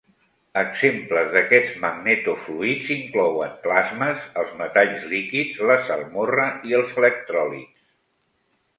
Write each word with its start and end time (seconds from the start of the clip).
Exemples 0.59 1.29
d'aquests 1.35 1.75
magneto-fluids 1.83 2.89
inclouen 2.97 3.53
plasmes, 3.67 4.27
els 4.45 4.57
metalls 4.65 5.07
líquids, 5.15 5.63
la 5.73 5.79
salmorra 5.93 6.51
i 6.73 6.79
els 6.83 7.01
electròlits. 7.07 7.89